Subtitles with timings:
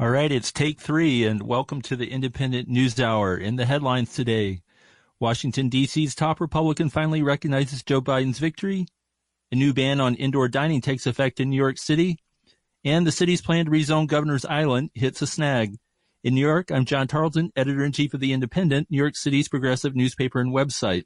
[0.00, 3.36] All right, it's take three, and welcome to the Independent News Hour.
[3.36, 4.62] In the headlines today,
[5.18, 8.86] Washington, D.C.'s top Republican finally recognizes Joe Biden's victory.
[9.52, 12.18] A new ban on indoor dining takes effect in New York City.
[12.82, 15.76] And the city's plan to rezone Governor's Island hits a snag.
[16.24, 19.48] In New York, I'm John Tarleton, editor in chief of The Independent, New York City's
[19.50, 21.04] progressive newspaper and website.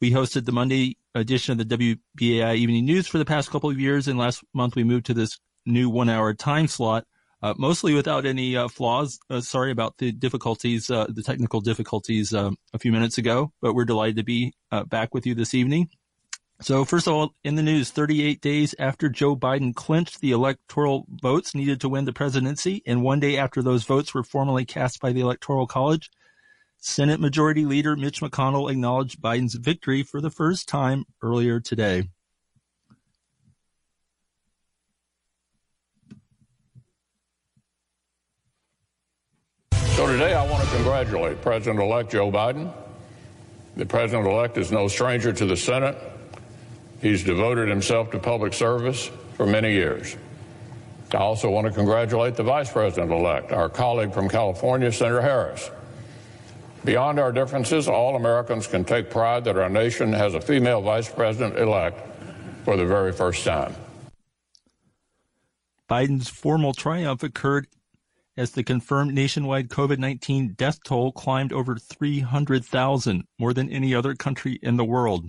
[0.00, 3.80] We hosted the Monday edition of the WBAI Evening News for the past couple of
[3.80, 7.04] years, and last month we moved to this new one hour time slot
[7.42, 9.18] uh, mostly without any uh, flaws.
[9.30, 13.74] Uh, sorry about the difficulties, uh, the technical difficulties uh, a few minutes ago, but
[13.74, 15.88] we're delighted to be uh, back with you this evening.
[16.60, 21.06] So first of all, in the news, 38 days after Joe Biden clinched the electoral
[21.08, 25.00] votes needed to win the presidency, and one day after those votes were formally cast
[25.00, 26.10] by the Electoral College,
[26.78, 32.08] Senate Majority Leader Mitch McConnell acknowledged Biden's victory for the first time earlier today.
[39.98, 42.72] So today I want to congratulate President-elect Joe Biden.
[43.74, 45.96] The president-elect is no stranger to the Senate.
[47.02, 50.16] He's devoted himself to public service for many years.
[51.12, 55.68] I also want to congratulate the vice president-elect, our colleague from California, Senator Harris.
[56.84, 61.08] Beyond our differences, all Americans can take pride that our nation has a female vice
[61.08, 61.98] president-elect
[62.64, 63.74] for the very first time.
[65.90, 67.66] Biden's formal triumph occurred
[68.38, 74.60] as the confirmed nationwide COVID-19 death toll climbed over 300,000, more than any other country
[74.62, 75.28] in the world.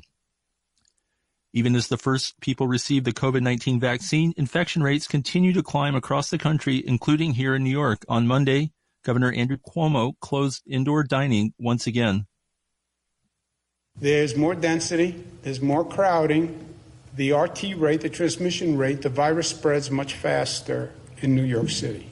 [1.52, 6.30] Even as the first people received the COVID-19 vaccine, infection rates continue to climb across
[6.30, 8.06] the country, including here in New York.
[8.08, 8.72] On Monday,
[9.04, 12.28] Governor Andrew Cuomo closed indoor dining once again.
[14.00, 16.68] There's more density, there's more crowding.
[17.16, 22.09] The RT rate, the transmission rate, the virus spreads much faster in New York City.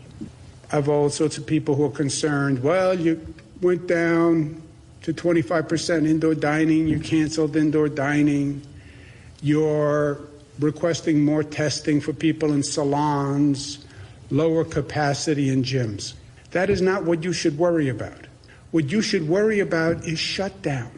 [0.72, 2.62] I've all sorts of people who are concerned.
[2.62, 4.62] Well, you went down
[5.04, 8.62] to 25% indoor dining, you canceled indoor dining,
[9.42, 10.20] you're
[10.60, 13.86] requesting more testing for people in salons,
[14.30, 16.14] lower capacity in gyms.
[16.52, 18.28] That is not what you should worry about.
[18.72, 20.92] What you should worry about is shutdown.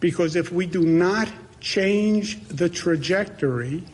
[0.00, 1.28] Because if we do not
[1.60, 3.84] change the trajectory,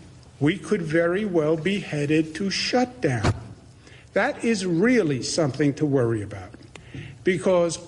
[0.41, 3.32] we could very well be headed to shutdown.
[4.14, 6.54] That is really something to worry about
[7.25, 7.78] because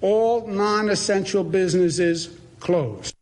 [0.00, 3.14] all non essential businesses closed.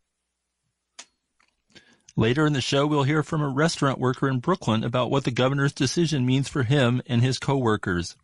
[2.16, 5.30] Later in the show, we'll hear from a restaurant worker in Brooklyn about what the
[5.30, 8.16] governor's decision means for him and his coworkers.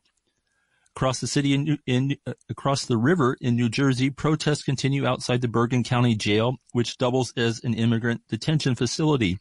[0.96, 5.42] Across the city in, in uh, across the river in New Jersey, protests continue outside
[5.42, 9.38] the Bergen County Jail, which doubles as an immigrant detention facility.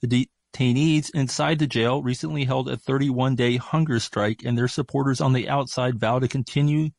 [0.00, 5.20] The de- Detainees inside the jail recently held a 31-day hunger strike, and their supporters
[5.20, 6.90] on the outside vow to continue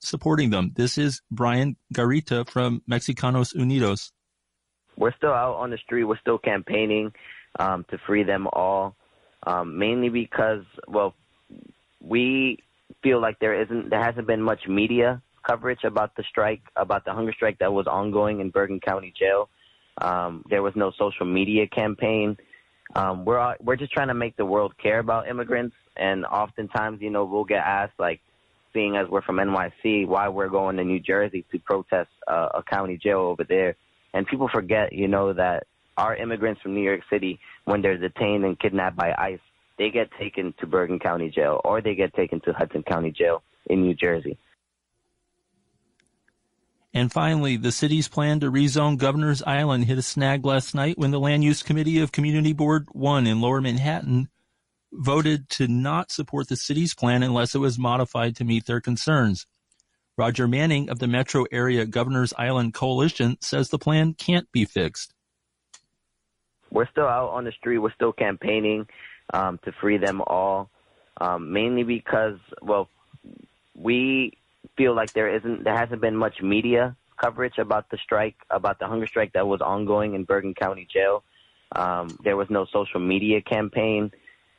[0.00, 0.72] supporting them.
[0.74, 4.12] This is Brian Garita from Mexicanos Unidos.
[4.96, 6.04] We're still out on the street.
[6.04, 7.12] We're still campaigning
[7.58, 8.96] um, to free them all,
[9.46, 11.14] um, mainly because, well,
[12.00, 12.58] we
[13.02, 17.12] feel like there isn't, there hasn't been much media coverage about the strike, about the
[17.12, 19.48] hunger strike that was ongoing in Bergen County Jail.
[20.00, 22.36] Um, there was no social media campaign
[22.94, 27.10] um, we're we're just trying to make the world care about immigrants, and oftentimes, you
[27.10, 28.20] know, we'll get asked like,
[28.72, 32.62] seeing as we're from NYC, why we're going to New Jersey to protest uh, a
[32.62, 33.76] county jail over there,
[34.14, 38.44] and people forget, you know, that our immigrants from New York City, when they're detained
[38.44, 39.40] and kidnapped by ICE,
[39.78, 43.42] they get taken to Bergen County Jail or they get taken to Hudson County Jail
[43.66, 44.38] in New Jersey.
[46.92, 51.12] And finally, the city's plan to rezone Governor's Island hit a snag last night when
[51.12, 54.28] the Land Use Committee of Community Board 1 in Lower Manhattan
[54.92, 59.46] voted to not support the city's plan unless it was modified to meet their concerns.
[60.18, 65.14] Roger Manning of the Metro Area Governor's Island Coalition says the plan can't be fixed.
[66.70, 67.78] We're still out on the street.
[67.78, 68.86] We're still campaigning
[69.32, 70.70] um, to free them all,
[71.20, 72.88] um, mainly because, well,
[73.74, 74.36] we
[74.76, 78.86] feel like there isn't there hasn't been much media coverage about the strike, about the
[78.86, 81.22] hunger strike that was ongoing in Bergen County Jail.
[81.72, 84.10] Um, there was no social media campaign.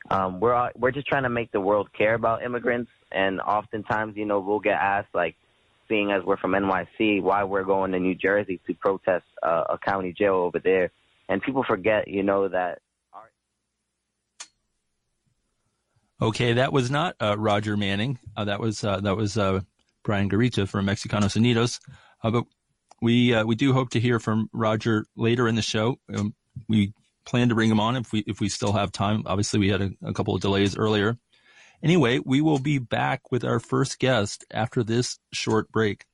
[0.10, 4.25] Um, we're we're just trying to make the world care about immigrants, and oftentimes, you
[4.25, 5.36] know, we'll get asked like,
[5.88, 9.78] seeing as we're from NYC, why we're going to New Jersey to protest uh, a
[9.78, 10.92] county jail over there,
[11.30, 12.80] and people forget, you know, that.
[16.22, 18.19] Okay, that was not uh, Roger Manning.
[18.38, 19.62] Uh, that was uh, that was uh,
[20.03, 21.80] Brian Garita from Mexicanos Unidos.
[22.24, 22.45] Uh, but
[23.01, 25.98] we uh, we do hope to hear from Roger later in the show.
[26.13, 26.36] Um,
[26.68, 26.94] we
[27.25, 29.24] plan to bring him on if we if we still have time.
[29.25, 31.18] Obviously, we had a, a couple of delays earlier.
[31.83, 36.06] Anyway, we will be back with our first guest after this short break.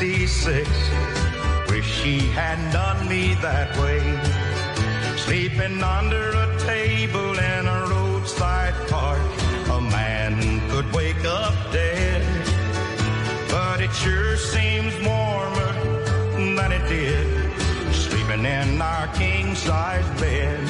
[0.00, 3.98] Wish she hadn't done me that way.
[5.16, 9.20] Sleeping under a table in a roadside park.
[9.70, 12.22] A man could wake up dead.
[13.50, 15.72] But it sure seems warmer
[16.54, 17.26] than it did.
[17.92, 20.67] Sleeping in our king size bed.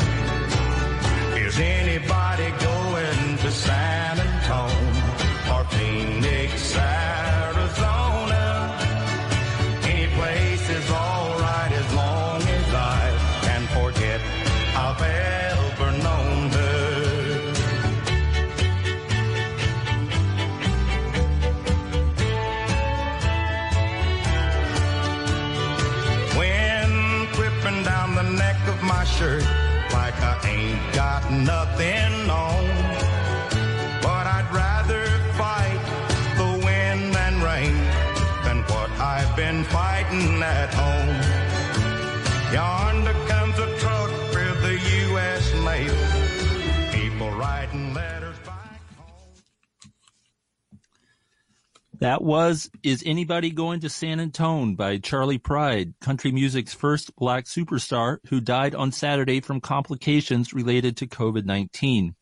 [52.00, 57.46] That was Is Anybody Going to San Antone by Charley Pride, country music's first black
[57.46, 62.14] superstar who died on Saturday from complications related to COVID-19.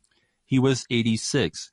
[0.47, 1.73] He was 86.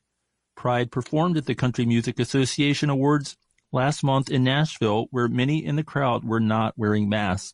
[0.53, 3.37] Pride performed at the Country Music Association Awards
[3.71, 7.53] last month in Nashville, where many in the crowd were not wearing masks.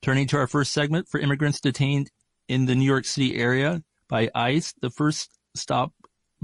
[0.00, 2.10] Turning to our first segment for immigrants detained
[2.48, 5.92] in the New York City area by ICE, the first stop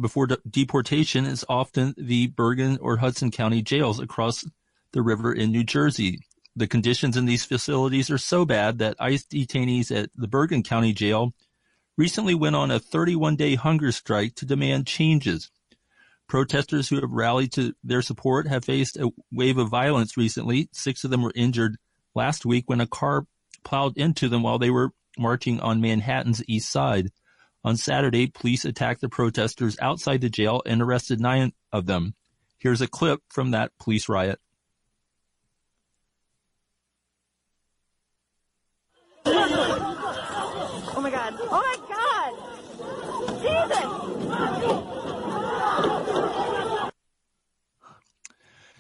[0.00, 4.44] before de- deportation is often the Bergen or Hudson County jails across
[4.92, 6.20] the river in New Jersey.
[6.56, 10.92] The conditions in these facilities are so bad that ICE detainees at the Bergen County
[10.92, 11.32] jail
[11.96, 15.50] recently went on a 31 day hunger strike to demand changes.
[16.28, 20.68] Protesters who have rallied to their support have faced a wave of violence recently.
[20.72, 21.76] Six of them were injured
[22.14, 23.26] last week when a car
[23.64, 27.10] plowed into them while they were marching on Manhattan's east side.
[27.64, 32.14] On Saturday, police attacked the protesters outside the jail and arrested nine of them.
[32.58, 34.40] Here's a clip from that police riot.
[39.26, 41.34] Oh my god.
[41.40, 42.34] Oh my god.
[43.43, 44.08] Jesus.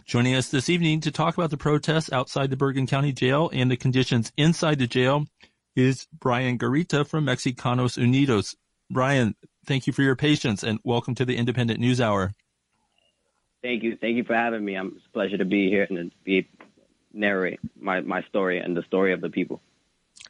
[0.06, 3.70] Joining us this evening to talk about the protests outside the Bergen County Jail and
[3.70, 5.26] the conditions inside the jail
[5.76, 8.56] is Brian Garita from Mexicanos Unidos.
[8.90, 9.34] Brian,
[9.66, 12.32] thank you for your patience and welcome to the Independent News Hour.
[13.62, 13.96] Thank you.
[13.96, 14.76] Thank you for having me.
[14.76, 16.48] I'm, it's a pleasure to be here and to be
[17.12, 19.60] narrate my, my story and the story of the people.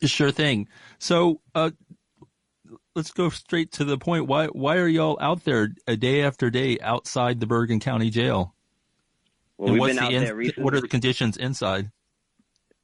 [0.03, 0.69] Sure thing.
[0.99, 1.71] So, uh,
[2.95, 4.27] let's go straight to the point.
[4.27, 8.55] Why why are y'all out there a day after day outside the Bergen County Jail?
[9.57, 10.65] Well, and we've been out there recently.
[10.65, 11.91] what are the conditions inside?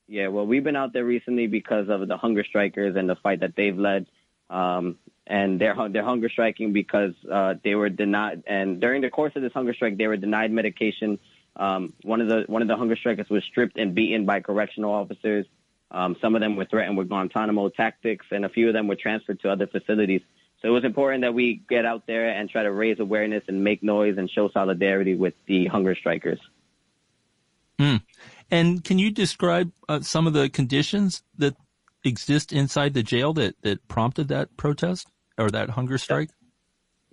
[0.06, 3.40] Yeah, well, we've been out there recently because of the hunger strikers and the fight
[3.40, 4.06] that they've led.
[4.50, 8.42] Um, and they're they're hunger striking because uh, they were denied.
[8.46, 11.18] And during the course of this hunger strike, they were denied medication.
[11.56, 14.92] Um, one of the one of the hunger strikers was stripped and beaten by correctional
[14.92, 15.46] officers.
[15.90, 18.96] Um, some of them were threatened with Guantanamo tactics, and a few of them were
[18.96, 20.22] transferred to other facilities.
[20.60, 23.62] So it was important that we get out there and try to raise awareness and
[23.62, 26.40] make noise and show solidarity with the hunger strikers.
[28.50, 31.56] And can you describe uh, some of the conditions that
[32.04, 36.30] exist inside the jail that, that prompted that protest or that hunger strike?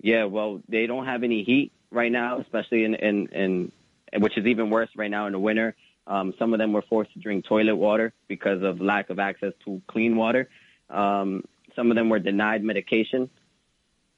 [0.00, 3.72] Yeah, well, they don't have any heat right now, especially in in, in
[4.20, 5.74] which is even worse right now in the winter.
[6.06, 9.52] Um, some of them were forced to drink toilet water because of lack of access
[9.64, 10.48] to clean water.
[10.90, 11.44] Um,
[11.76, 13.30] some of them were denied medication,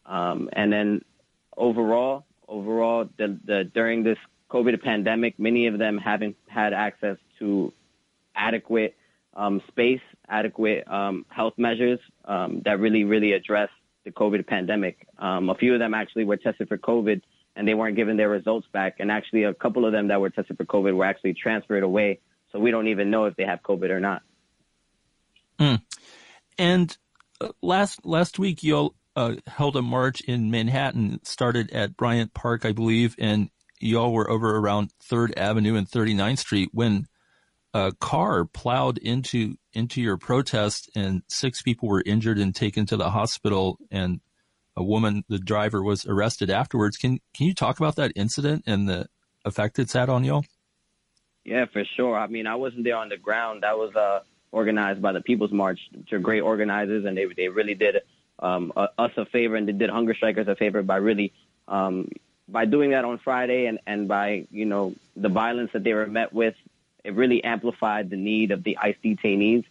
[0.06, 1.04] um, and then
[1.56, 4.18] overall, overall, the, the during this
[4.50, 7.72] COVID pandemic, many of them haven't had access to
[8.34, 8.96] adequate
[9.34, 13.68] um, space, adequate um, health measures um, that really, really address
[14.04, 15.06] the COVID pandemic.
[15.18, 17.22] Um, a few of them actually were tested for COVID
[17.56, 18.96] and they weren't given their results back.
[18.98, 22.20] And actually, a couple of them that were tested for COVID were actually transferred away.
[22.52, 24.22] So we don't even know if they have COVID or not.
[26.58, 26.96] And
[27.40, 31.20] uh, last last week, you uh, held a march in Manhattan.
[31.24, 36.38] Started at Bryant Park, I believe, and y'all were over around Third Avenue and 39th
[36.38, 37.06] Street when
[37.74, 42.96] a car plowed into into your protest, and six people were injured and taken to
[42.96, 44.20] the hospital, and
[44.76, 46.96] a woman, the driver, was arrested afterwards.
[46.96, 49.08] Can can you talk about that incident and the
[49.44, 50.44] effect it's had on y'all?
[51.44, 52.16] Yeah, for sure.
[52.16, 53.64] I mean, I wasn't there on the ground.
[53.64, 57.48] That was uh, organized by the People's March, which are great organizers, and they they
[57.48, 58.02] really did
[58.38, 61.32] um, us a favor, and they did hunger strikers a favor by really
[61.66, 62.08] um,
[62.48, 66.06] by doing that on Friday, and and by you know the violence that they were
[66.06, 66.54] met with.
[67.04, 69.64] It really amplified the need of the ICE detainees.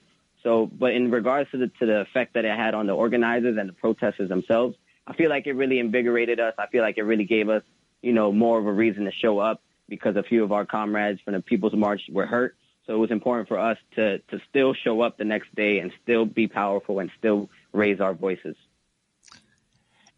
[0.43, 3.57] So, but in regards to the to the effect that it had on the organizers
[3.57, 4.75] and the protesters themselves,
[5.07, 6.53] I feel like it really invigorated us.
[6.57, 7.63] I feel like it really gave us,
[8.01, 11.21] you know, more of a reason to show up because a few of our comrades
[11.21, 12.55] from the People's March were hurt.
[12.85, 15.91] So it was important for us to to still show up the next day and
[16.03, 18.55] still be powerful and still raise our voices.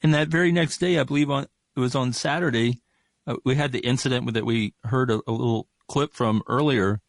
[0.01, 2.81] And that very next day, I believe on it was on Saturday,
[3.27, 7.01] uh, we had the incident that we heard a, a, little clip from earlier,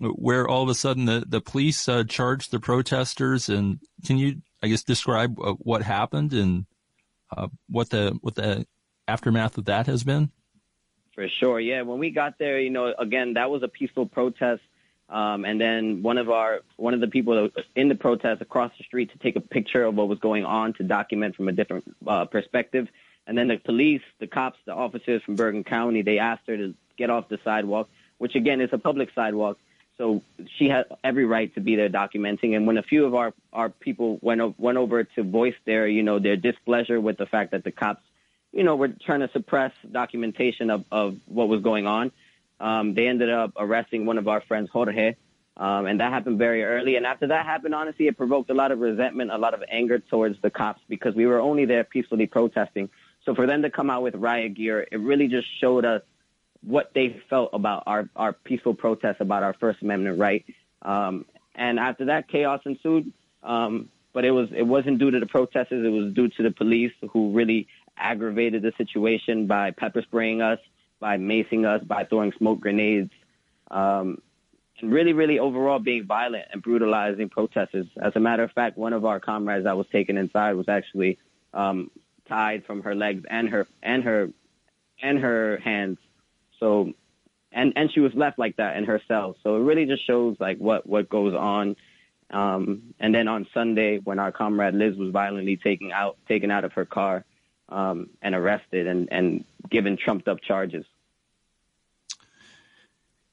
[0.00, 3.48] where all of a sudden the the police uh, charged the protesters.
[3.48, 6.66] And can you, I guess, describe uh, what happened and
[7.36, 8.66] uh, what the what the
[9.06, 10.30] aftermath of that has been?
[11.14, 11.82] For sure, yeah.
[11.82, 14.62] When we got there, you know, again, that was a peaceful protest.
[15.08, 18.40] Um, and then one of our one of the people that was in the protest
[18.40, 21.48] across the street to take a picture of what was going on to document from
[21.48, 22.86] a different uh, perspective.
[23.26, 26.74] And then the police, the cops, the officers from Bergen County, they asked her to
[26.96, 27.88] get off the sidewalk,
[28.18, 29.58] which again is a public sidewalk.
[30.00, 30.22] So
[30.56, 32.56] she had every right to be there documenting.
[32.56, 36.02] And when a few of our, our people went, went over to voice their, you
[36.02, 38.02] know, their displeasure with the fact that the cops,
[38.50, 42.12] you know, were trying to suppress documentation of, of what was going on,
[42.60, 45.16] um, they ended up arresting one of our friends, Jorge.
[45.58, 46.96] Um, and that happened very early.
[46.96, 49.98] And after that happened, honestly, it provoked a lot of resentment, a lot of anger
[49.98, 52.88] towards the cops because we were only there peacefully protesting.
[53.26, 56.00] So for them to come out with riot gear, it really just showed us
[56.62, 60.44] what they felt about our, our peaceful protest about our First Amendment right.
[60.82, 61.24] Um,
[61.54, 63.12] and after that, chaos ensued.
[63.42, 65.84] Um, but it was it wasn't due to the protesters.
[65.84, 70.58] It was due to the police who really aggravated the situation by pepper spraying us,
[70.98, 73.10] by macing us, by throwing smoke grenades,
[73.70, 74.20] um,
[74.80, 77.86] and really, really overall being violent and brutalizing protesters.
[78.02, 81.18] As a matter of fact, one of our comrades that was taken inside was actually
[81.54, 81.90] um,
[82.28, 84.30] tied from her legs and her and her
[85.02, 85.98] and her hands
[86.60, 86.92] so,
[87.50, 89.36] and and she was left like that in her cell.
[89.42, 91.76] So it really just shows like what what goes on.
[92.30, 96.64] Um, and then on Sunday, when our comrade Liz was violently taken out taken out
[96.64, 97.24] of her car
[97.68, 100.84] um, and arrested and and given trumped up charges.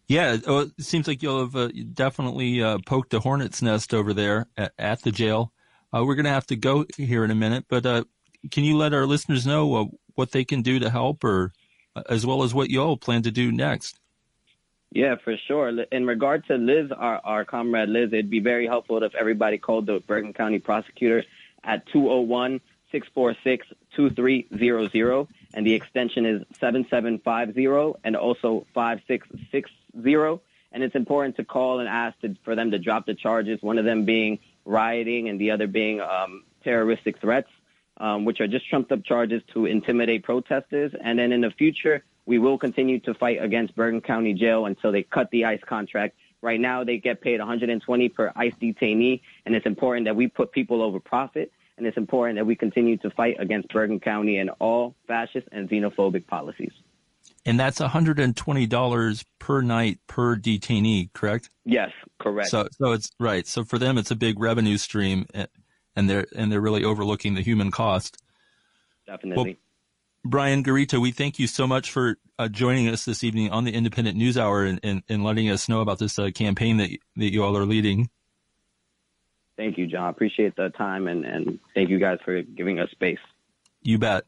[0.07, 4.47] Yeah, it seems like you'll have uh, definitely uh, poked a hornet's nest over there
[4.55, 5.51] at, at the jail.
[5.93, 8.05] Uh, we're going to have to go here in a minute, but uh,
[8.49, 11.51] can you let our listeners know uh, what they can do to help or
[12.09, 13.99] as well as what y'all plan to do next.
[14.91, 15.69] Yeah, for sure.
[15.91, 19.85] In regard to Liz, our, our comrade Liz, it'd be very helpful if everybody called
[19.85, 21.23] the Bergen County prosecutor
[21.63, 22.61] at 201
[22.91, 30.43] 646 2300, and the extension is 7750 and also 5660.
[30.71, 33.77] And it's important to call and ask to, for them to drop the charges, one
[33.77, 37.49] of them being rioting and the other being um, terroristic threats
[37.97, 40.91] um, which are just trumped up charges to intimidate protesters.
[41.03, 44.91] And then in the future, we will continue to fight against Bergen County Jail until
[44.91, 46.15] they cut the ICE contract.
[46.41, 50.51] Right now, they get paid 120 per ICE detainee, and it's important that we put
[50.51, 51.51] people over profit.
[51.77, 55.69] And it's important that we continue to fight against Bergen County and all fascist and
[55.69, 56.71] xenophobic policies.
[57.45, 61.49] And that's $120 per night per detainee, correct?
[61.65, 62.49] Yes, correct.
[62.49, 63.45] So, so it's right.
[63.47, 65.27] So for them, it's a big revenue stream
[65.97, 68.21] and they're and they're really overlooking the human cost.
[69.05, 69.43] Definitely.
[69.43, 69.53] Well,
[70.23, 73.73] Brian Garita, we thank you so much for uh, joining us this evening on the
[73.73, 77.33] Independent News Hour and, and, and letting us know about this uh, campaign that that
[77.33, 78.09] you all are leading.
[79.57, 80.09] Thank you, John.
[80.09, 83.17] Appreciate the time and, and thank you guys for giving us space.
[83.81, 84.25] You bet.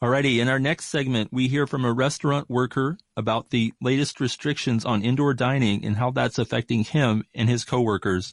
[0.00, 4.84] Alrighty, in our next segment, we hear from a restaurant worker about the latest restrictions
[4.84, 8.32] on indoor dining and how that's affecting him and his coworkers.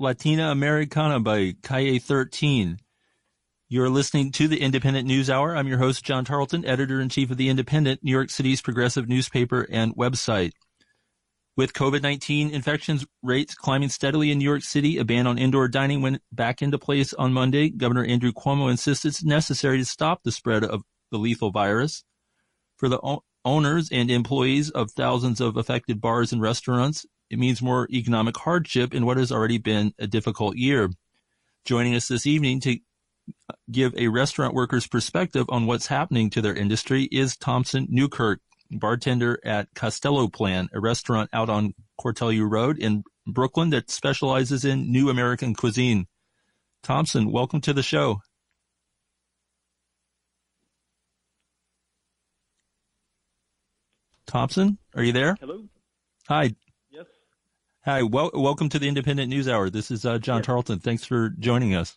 [0.00, 2.78] Latina Americana by Calle 13.
[3.68, 5.56] You're listening to the Independent News Hour.
[5.56, 9.08] I'm your host, John Tarleton, editor in chief of the Independent, New York City's progressive
[9.08, 10.52] newspaper and website.
[11.56, 16.00] With COVID-19 infections rates climbing steadily in New York City, a ban on indoor dining
[16.00, 17.68] went back into place on Monday.
[17.68, 22.04] Governor Andrew Cuomo insists it's necessary to stop the spread of the lethal virus.
[22.76, 27.60] For the o- owners and employees of thousands of affected bars and restaurants, it means
[27.60, 30.90] more economic hardship in what has already been a difficult year.
[31.64, 32.78] Joining us this evening to
[33.70, 39.38] give a restaurant worker's perspective on what's happening to their industry is Thompson Newkirk bartender
[39.44, 45.10] at Castello Plan, a restaurant out on Cortelyou Road in Brooklyn that specializes in new
[45.10, 46.06] American cuisine.
[46.82, 48.20] Thompson, welcome to the show.
[54.26, 55.36] Thompson, are you there?
[55.40, 55.64] Hello.
[56.28, 56.54] Hi.
[57.88, 58.02] Hi.
[58.02, 59.70] Well, welcome to the Independent News Hour.
[59.70, 60.44] This is uh, John yes.
[60.44, 60.78] Tarleton.
[60.78, 61.96] Thanks for joining us.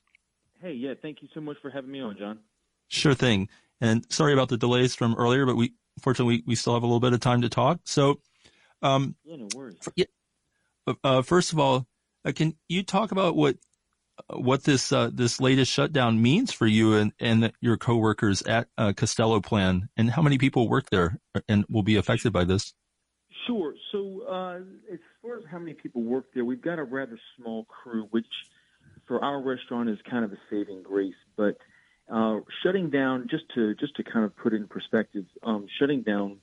[0.62, 2.40] Hey, yeah, thank you so much for having me on, John.
[2.88, 3.50] Sure thing.
[3.82, 6.86] And sorry about the delays from earlier, but we fortunately, we, we still have a
[6.86, 7.82] little bit of time to talk.
[7.84, 8.22] So,
[8.82, 9.80] um, yeah, no worries.
[9.98, 10.06] Yeah,
[11.04, 11.86] uh, first of all,
[12.24, 13.58] uh, can you talk about what
[14.30, 18.94] what this uh, this latest shutdown means for you and and your coworkers at uh,
[18.94, 21.20] Castello Plan, and how many people work there
[21.50, 22.74] and will be affected by this?
[23.48, 23.74] Sure.
[23.92, 24.60] So, uh,
[24.94, 28.26] as far as how many people work there, we've got a rather small crew, which
[29.08, 31.58] for our restaurant is kind of a saving grace, but
[32.12, 36.38] uh, shutting down, just to just to kind of put in perspective, um, shutting down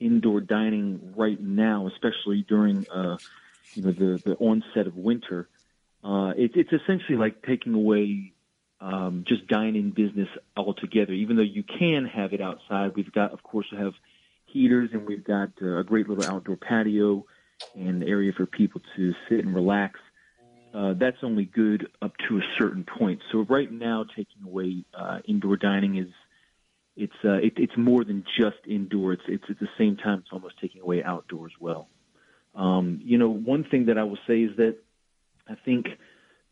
[0.00, 3.18] indoor dining right now, especially during uh,
[3.74, 5.48] you know the the onset of winter,
[6.04, 8.32] uh, it, it's essentially like taking away
[8.80, 11.12] um, just dining business altogether.
[11.12, 13.94] Even though you can have it outside, we've got, of course, we have
[14.48, 17.24] heaters and we've got uh, a great little outdoor patio
[17.74, 19.98] and area for people to sit and relax
[20.74, 23.20] uh, that's only good up to a certain point.
[23.32, 26.08] So right now, taking away uh, indoor dining is
[26.96, 29.14] it's uh, it, it's more than just indoor.
[29.14, 31.88] It's it's at the same time it's almost taking away outdoor as well.
[32.54, 34.76] Um, you know, one thing that I will say is that
[35.48, 35.86] I think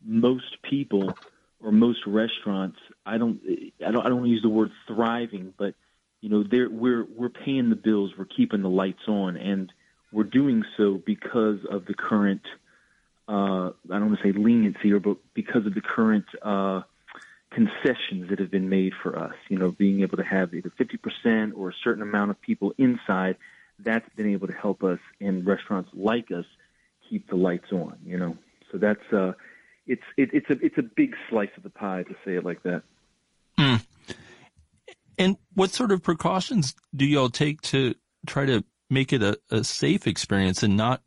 [0.03, 1.13] most people
[1.61, 3.39] or most restaurants, I don't
[3.85, 5.75] I don't I don't use the word thriving, but
[6.21, 9.71] you know, we're we're paying the bills, we're keeping the lights on, and
[10.11, 12.41] we're doing so because of the current
[13.27, 16.81] uh, I don't want to say leniency, or but because of the current uh,
[17.51, 19.33] concessions that have been made for us.
[19.49, 23.37] You know, being able to have either 50% or a certain amount of people inside,
[23.79, 26.45] that's been able to help us and restaurants like us
[27.09, 27.97] keep the lights on.
[28.05, 28.37] You know,
[28.71, 29.33] so that's uh,
[29.85, 32.63] it's it, it's a it's a big slice of the pie to say it like
[32.63, 32.83] that.
[33.57, 33.85] Mm.
[35.17, 39.63] And what sort of precautions do y'all take to try to make it a, a
[39.63, 41.01] safe experience and not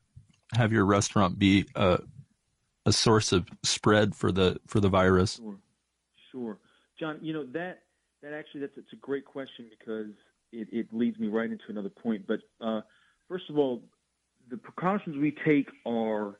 [0.54, 2.00] have your restaurant be a
[2.86, 5.36] a source of spread for the for the virus?
[5.36, 5.58] Sure,
[6.32, 6.58] sure,
[6.98, 7.18] John.
[7.22, 7.82] You know that
[8.22, 10.12] that actually that's a great question because
[10.52, 12.26] it, it leads me right into another point.
[12.26, 12.80] But uh,
[13.28, 13.82] first of all,
[14.50, 16.38] the precautions we take are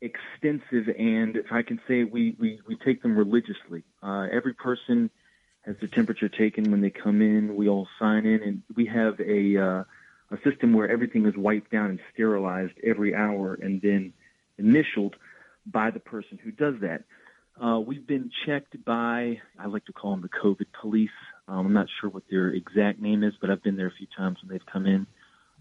[0.00, 3.82] extensive, and if I can say, we we, we take them religiously.
[4.02, 5.10] Uh, every person
[5.68, 7.54] has their temperature taken when they come in.
[7.54, 9.84] We all sign in, and we have a uh,
[10.30, 14.12] a system where everything is wiped down and sterilized every hour, and then
[14.56, 15.14] initialed
[15.66, 17.04] by the person who does that.
[17.62, 21.10] Uh, we've been checked by, I like to call them the COVID police.
[21.48, 24.06] Um, I'm not sure what their exact name is, but I've been there a few
[24.16, 25.06] times when they've come in.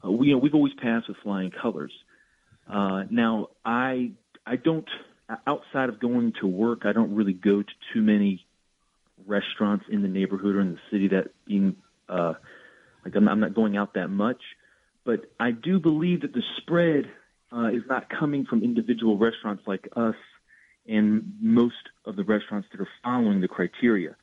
[0.06, 1.91] Uh, we, you know, we've always passed with flying colors.
[2.72, 4.12] Uh, now, I,
[4.46, 4.88] I don't,
[5.48, 8.46] outside of going to work, I don't really go to too many
[9.28, 11.76] restaurants in the neighborhood or in the city that being,
[12.10, 12.34] uh,
[13.06, 14.42] like I'm, I'm not going out that much.
[15.06, 17.06] But I do believe that the spread
[17.52, 20.16] uh, is not coming from individual restaurants like us
[20.88, 24.16] and most of the restaurants that are following the criteria.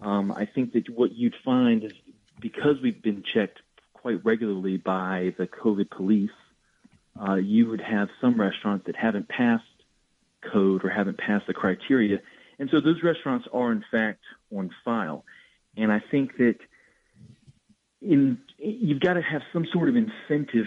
[0.00, 1.92] Um, I think that what you'd find is
[2.40, 3.60] because we've been checked
[3.92, 6.30] quite regularly by the COVID police,
[7.20, 9.64] uh, you would have some restaurants that haven't passed
[10.52, 12.18] code or haven't passed the criteria.
[12.58, 14.20] And so those restaurants are in fact
[14.54, 15.24] on file.
[15.76, 16.56] And I think that
[18.00, 20.66] in, you've got to have some sort of incentive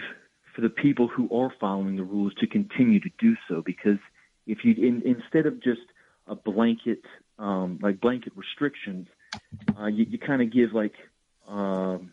[0.54, 3.62] for the people who are following the rules to continue to do so.
[3.64, 3.98] Because
[4.46, 5.80] if you in, instead of just
[6.26, 7.02] a blanket
[7.38, 9.06] um, like blanket restrictions,
[9.78, 10.94] uh, you, you kind of give like
[11.46, 12.12] um,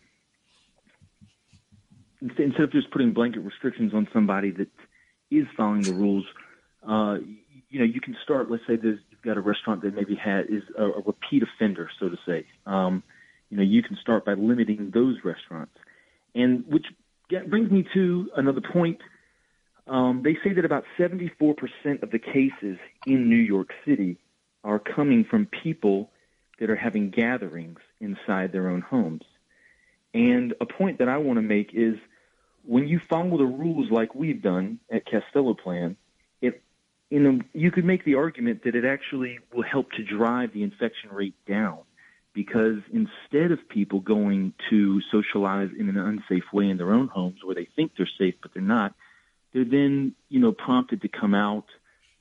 [2.21, 4.69] instead of just putting blanket restrictions on somebody that
[5.31, 6.25] is following the rules,
[6.87, 7.17] uh,
[7.69, 8.49] you know, you can start.
[8.49, 12.09] Let's say there's, got a restaurant that maybe had is a, a repeat offender, so
[12.09, 12.45] to say.
[12.65, 13.03] Um,
[13.49, 15.73] you know, you can start by limiting those restaurants,
[16.33, 16.85] and which
[17.29, 18.99] get, brings me to another point.
[19.87, 24.17] Um, they say that about 74% of the cases in New York City
[24.63, 26.09] are coming from people
[26.59, 29.21] that are having gatherings inside their own homes.
[30.13, 31.95] And a point that I want to make is
[32.63, 35.97] when you follow the rules like we've done at Castello Plan,
[37.09, 40.63] you know you could make the argument that it actually will help to drive the
[40.63, 41.79] infection rate down
[42.33, 47.37] because instead of people going to socialize in an unsafe way in their own homes
[47.43, 48.93] where they think they're safe but they're not,
[49.53, 51.65] they're then you know prompted to come out,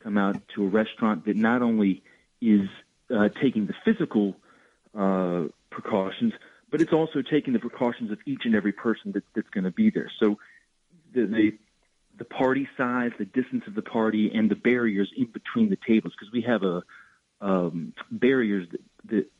[0.02, 2.02] come out to a restaurant that not only
[2.40, 2.68] is
[3.14, 4.36] uh, taking the physical
[4.96, 6.32] uh, precautions,
[6.70, 9.70] but it's also taking the precautions of each and every person that, that's going to
[9.70, 10.10] be there.
[10.20, 10.38] So
[11.12, 11.52] the, the
[12.18, 16.12] the party size, the distance of the party, and the barriers in between the tables,
[16.18, 16.82] because we have a
[17.40, 19.30] um, barriers that, that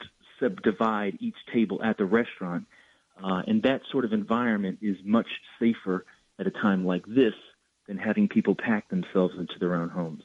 [0.40, 2.66] subdivide each table at the restaurant,
[3.22, 5.28] uh, and that sort of environment is much
[5.60, 6.04] safer
[6.38, 7.34] at a time like this
[7.87, 10.22] than having people pack themselves into their own homes.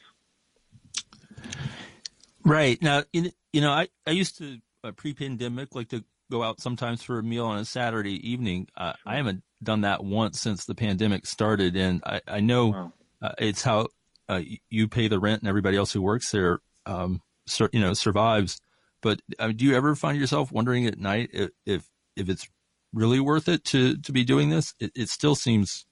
[2.43, 6.61] Right now, in, you know, I I used to uh, pre-pandemic like to go out
[6.61, 8.67] sometimes for a meal on a Saturday evening.
[8.75, 12.93] Uh, I haven't done that once since the pandemic started, and I I know wow.
[13.21, 13.87] uh, it's how
[14.27, 17.93] uh, you pay the rent and everybody else who works there, um, sur- you know,
[17.93, 18.61] survives.
[19.01, 22.47] But uh, do you ever find yourself wondering at night if if, if it's
[22.93, 24.73] really worth it to to be doing this?
[24.79, 25.85] It, it still seems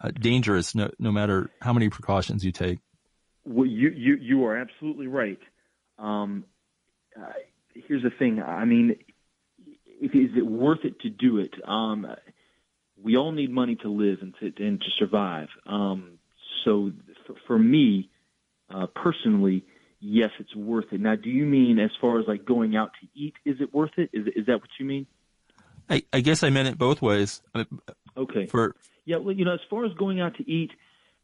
[0.00, 2.78] uh, dangerous, no no matter how many precautions you take.
[3.44, 5.40] Well, you you you are absolutely right.
[5.98, 6.44] Um,
[7.74, 8.42] here's the thing.
[8.42, 8.96] I mean,
[10.00, 11.54] if, is it worth it to do it?
[11.66, 12.06] Um,
[13.02, 15.48] we all need money to live and to, and to survive.
[15.66, 16.18] Um,
[16.64, 16.92] so
[17.26, 18.10] for, for me,
[18.70, 19.64] uh, personally,
[20.00, 21.00] yes, it's worth it.
[21.00, 23.34] Now, do you mean as far as like going out to eat?
[23.44, 24.10] Is it worth it?
[24.12, 25.06] Is is that what you mean?
[25.88, 27.42] I, I guess I meant it both ways.
[28.16, 28.46] Okay.
[28.46, 30.70] For yeah, well, you know, as far as going out to eat,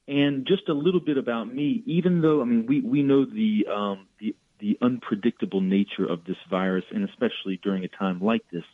[0.06, 1.83] and just a little bit about me.
[1.87, 6.37] Even though I mean, we we know the um, the the unpredictable nature of this
[6.49, 8.64] virus, and especially during a time like this.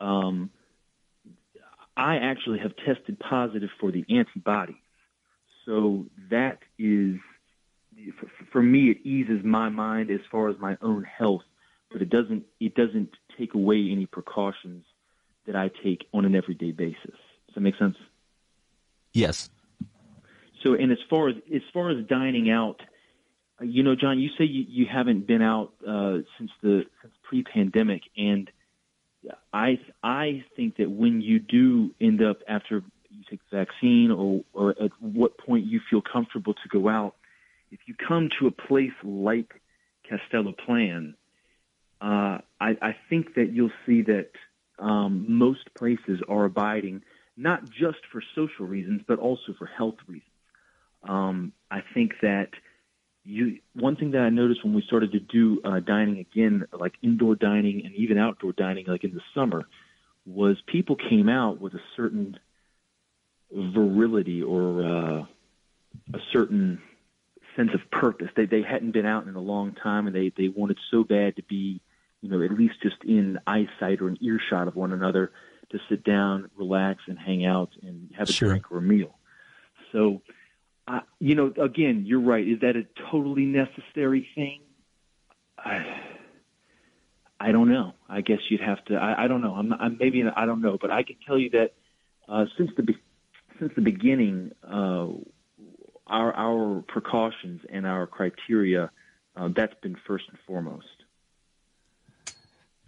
[0.00, 0.50] Um,
[1.96, 4.76] I actually have tested positive for the antibodies.
[5.64, 7.16] So that is,
[8.52, 11.42] for me, it eases my mind as far as my own health,
[11.90, 14.84] but it doesn't, it doesn't take away any precautions
[15.46, 16.96] that I take on an everyday basis.
[17.46, 17.96] Does that make sense?
[19.12, 19.48] Yes.
[20.62, 22.80] So, and as far as, as far as dining out,
[23.62, 28.02] you know, John, you say you, you haven't been out uh, since the since pre-pandemic,
[28.16, 28.50] and
[29.52, 34.42] I I think that when you do end up after you take the vaccine, or
[34.52, 37.14] or at what point you feel comfortable to go out,
[37.70, 39.60] if you come to a place like
[40.08, 41.14] Castello Plan,
[42.00, 44.30] uh, I, I think that you'll see that
[44.78, 47.02] um, most places are abiding
[47.36, 50.30] not just for social reasons, but also for health reasons.
[51.06, 52.50] Um, I think that
[53.26, 56.94] you one thing that I noticed when we started to do uh, dining again, like
[57.02, 59.66] indoor dining and even outdoor dining, like in the summer,
[60.24, 62.38] was people came out with a certain
[63.52, 65.26] virility or uh,
[66.14, 66.80] a certain
[67.56, 68.28] sense of purpose.
[68.36, 71.36] They they hadn't been out in a long time, and they they wanted so bad
[71.36, 71.80] to be,
[72.22, 75.32] you know, at least just in eyesight or an earshot of one another
[75.70, 78.50] to sit down, relax, and hang out and have a sure.
[78.50, 79.18] drink or a meal.
[79.90, 80.22] So
[81.18, 82.46] you know, again, you're right.
[82.46, 84.60] Is that a totally necessary thing?
[85.58, 86.00] I,
[87.40, 87.94] I don't know.
[88.08, 88.94] I guess you'd have to.
[88.96, 89.54] I, I don't know.
[89.54, 91.74] I'm, I'm maybe I don't know, but I can tell you that
[92.28, 92.94] uh, since the
[93.58, 95.08] since the beginning, uh,
[96.06, 98.90] our our precautions and our criteria
[99.36, 100.86] uh, that's been first and foremost.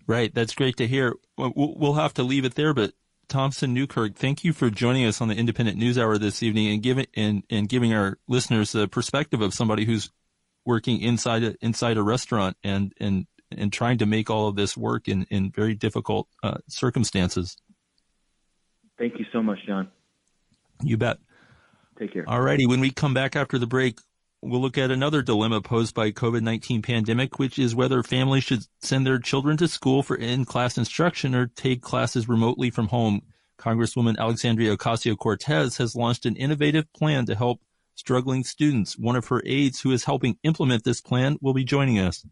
[0.06, 0.34] Right.
[0.34, 1.14] That's great to hear.
[1.36, 2.92] We'll have to leave it there, but
[3.28, 6.82] Thompson Newkirk, thank you for joining us on the Independent News Hour this evening and
[6.82, 10.10] giving and, and giving our listeners the perspective of somebody who's
[10.64, 14.76] working inside a, inside a restaurant and and and trying to make all of this
[14.76, 17.56] work in in very difficult uh, circumstances.
[18.98, 19.88] Thank you so much, John.
[20.82, 21.18] You bet.
[21.98, 22.24] Take care.
[22.28, 22.66] All righty.
[22.66, 23.98] When we come back after the break,
[24.42, 29.06] we'll look at another dilemma posed by COVID-19 pandemic, which is whether families should send
[29.06, 33.22] their children to school for in-class instruction or take classes remotely from home.
[33.58, 37.60] Congresswoman Alexandria Ocasio-Cortez has launched an innovative plan to help
[37.96, 38.96] struggling students.
[38.96, 42.24] One of her aides who is helping implement this plan will be joining us.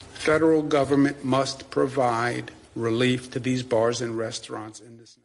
[0.00, 5.17] Federal government must provide relief to these bars and restaurants in this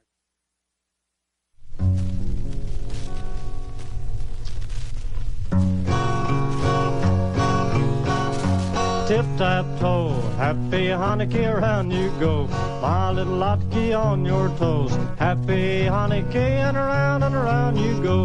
[9.13, 10.10] tip-tap-toe.
[10.38, 12.47] Happy Hanukkah around you go.
[12.82, 14.91] My little latke on your toes.
[15.19, 18.19] Happy Hanukkah and around and around you go.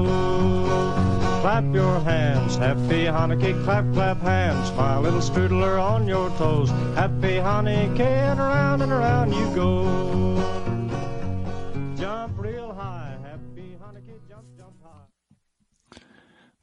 [1.43, 4.73] Clap your hands, happy Hanukkah, clap, clap hands.
[4.79, 6.71] My little strudler on your toes.
[6.95, 10.68] Happy Hanukkah and around and around you go.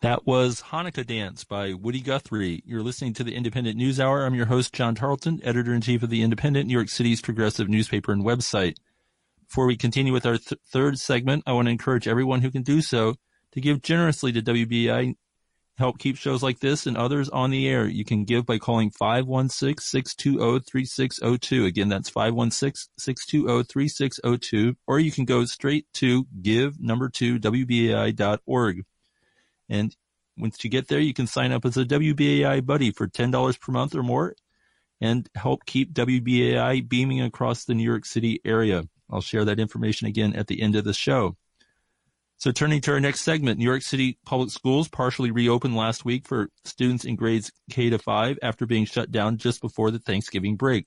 [0.05, 2.61] That was Hanukkah Dance by Woody Guthrie.
[2.63, 4.23] You're listening to the Independent News Hour.
[4.23, 7.69] I'm your host, John Tarleton, editor in chief of the Independent, New York City's progressive
[7.69, 8.77] newspaper and website.
[9.47, 12.61] Before we continue with our th- third segment, I want to encourage everyone who can
[12.61, 13.15] do so
[13.53, 15.15] to give generously to WBAI.
[15.79, 17.87] help keep shows like this and others on the air.
[17.87, 21.65] You can give by calling 516-620-3602.
[21.65, 28.85] Again, that's 516-620-3602, or you can go straight to give number two WBAI.org.
[29.69, 29.95] And
[30.37, 33.71] once you get there, you can sign up as a WBAI buddy for $10 per
[33.71, 34.35] month or more
[35.01, 38.83] and help keep WBAI beaming across the New York City area.
[39.09, 41.35] I'll share that information again at the end of the show.
[42.37, 46.27] So turning to our next segment, New York City Public Schools partially reopened last week
[46.27, 50.57] for students in grades K to 5 after being shut down just before the Thanksgiving
[50.57, 50.85] break.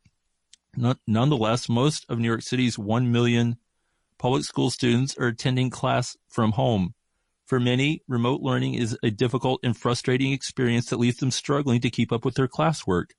[1.06, 3.56] Nonetheless, most of New York City's 1 million
[4.18, 6.94] public school students are attending class from home.
[7.48, 11.88] For many, remote learning is a difficult and frustrating experience that leaves them struggling to
[11.88, 13.12] keep up with their classwork.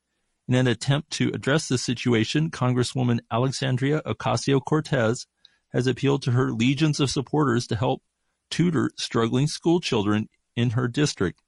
[0.47, 5.25] In an attempt to address this situation, Congresswoman Alexandria Ocasio-Cortez
[5.73, 8.03] has appealed to her legions of supporters to help
[8.51, 11.41] tutor struggling school children in her district.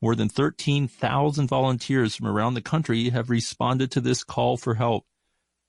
[0.00, 5.06] More than 13,000 volunteers from around the country have responded to this call for help.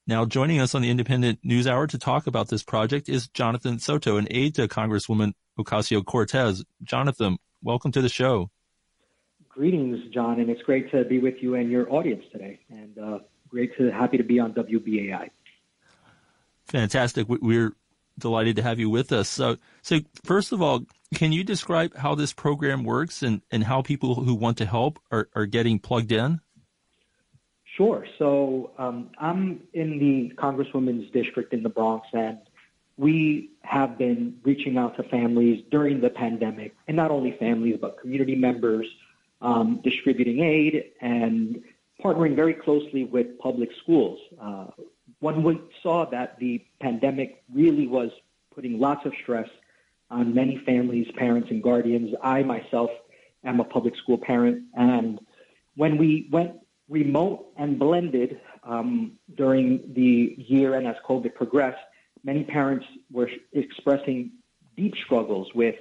[0.06, 3.80] Now, joining us on the Independent News Hour to talk about this project is Jonathan
[3.80, 6.62] Soto, an aide to Congresswoman Ocasio Cortez.
[6.84, 8.50] Jonathan, welcome to the show.
[9.48, 12.60] Greetings, John, and it's great to be with you and your audience today.
[12.70, 15.30] And uh, great to happy to be on WBAI.
[16.68, 17.28] Fantastic.
[17.30, 17.72] We're
[18.20, 19.30] delighted to have you with us.
[19.30, 20.82] So, so first of all,
[21.16, 25.00] can you describe how this program works and, and how people who want to help
[25.12, 26.42] are, are getting plugged in?
[27.76, 28.06] Sure.
[28.20, 32.38] So um, I'm in the Congresswoman's district in the Bronx, and
[32.98, 38.00] we have been reaching out to families during the pandemic, and not only families, but
[38.00, 38.86] community members,
[39.42, 41.64] um, distributing aid and
[42.04, 44.20] partnering very closely with public schools.
[44.40, 44.68] Uh,
[45.20, 48.12] one saw that the pandemic really was
[48.54, 49.50] putting lots of stress
[50.12, 52.14] on many families, parents, and guardians.
[52.22, 52.92] I myself
[53.44, 55.20] am a public school parent, and
[55.76, 61.82] when we went remote and blended um, during the year and as COVID progressed,
[62.24, 64.32] many parents were expressing
[64.76, 65.76] deep struggles with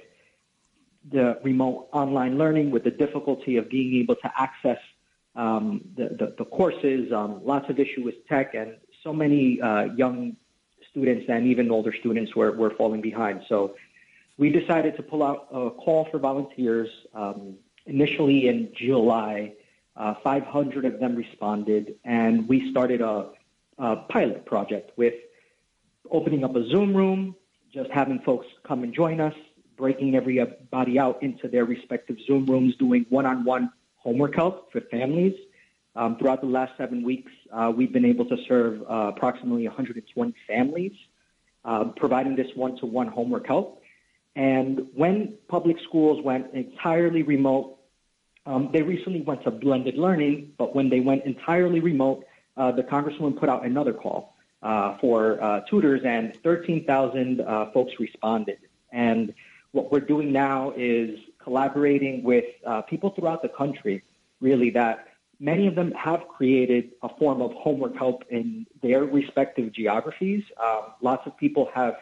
[1.11, 4.79] the remote online learning, with the difficulty of being able to access
[5.35, 9.85] um, the, the, the, courses, um, lots of issue with tech, and so many uh,
[9.95, 10.37] young
[10.89, 13.41] students and even older students were, were falling behind.
[13.49, 13.75] So
[14.37, 19.53] we decided to pull out a call for volunteers um, initially in July.
[19.95, 23.29] Uh, 500 of them responded, and we started a,
[23.77, 25.13] a pilot project with
[26.09, 27.35] opening up a Zoom room,
[27.71, 29.35] just having folks come and join us,
[29.77, 34.81] breaking everybody out into their respective Zoom rooms, doing one on one homework help for
[34.81, 35.33] families.
[35.95, 40.33] Um, throughout the last seven weeks, uh, we've been able to serve uh, approximately 120
[40.47, 40.91] families,
[41.65, 43.81] uh, providing this one to one homework help.
[44.35, 47.77] And when public schools went entirely remote,
[48.45, 52.25] um, they recently went to blended learning, but when they went entirely remote,
[52.57, 57.41] uh, the Congresswoman put out another call uh, for uh, tutors, and 13,000
[57.73, 58.59] folks responded.
[58.91, 59.33] And
[59.71, 62.45] what we're doing now is collaborating with
[62.89, 64.03] people throughout the country,
[64.39, 65.07] really, that
[65.43, 70.41] Many of them have created a form of homework help in their respective geographies.
[70.63, 71.95] Um, lots of people have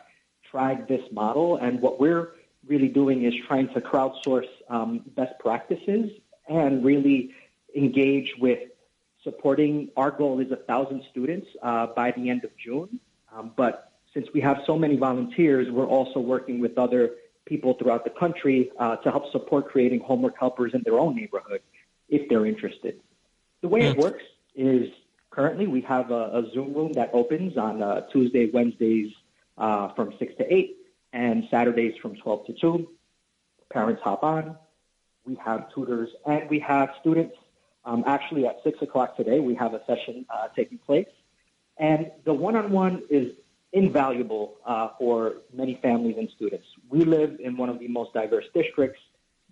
[0.52, 2.34] tried this model, and what we're
[2.68, 6.12] really doing is trying to crowdsource um, best practices
[6.60, 7.32] and really
[7.76, 8.60] engage with
[9.24, 9.90] supporting.
[9.96, 13.00] Our goal is a thousand students uh, by the end of June,
[13.34, 17.12] um, but since we have so many volunteers, we're also working with other
[17.46, 21.62] people throughout the country uh, to help support creating homework helpers in their own neighborhood
[22.10, 23.00] if they're interested.
[23.62, 24.24] The way it works
[24.56, 24.90] is
[25.30, 29.14] currently we have a, a Zoom room that opens on uh, Tuesday, Wednesdays
[29.58, 30.78] uh, from 6 to 8,
[31.14, 32.90] and Saturdays from 12 to 2.
[33.72, 34.58] Parents hop on.
[35.26, 37.36] We have tutors and we have students.
[37.84, 41.08] Um, actually, at 6 o'clock today, we have a session uh, taking place.
[41.78, 43.34] And the one on one is
[43.74, 46.66] invaluable uh, for many families and students.
[46.90, 49.00] We live in one of the most diverse districts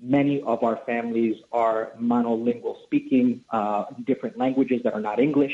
[0.01, 5.53] Many of our families are monolingual, speaking uh, different languages that are not English.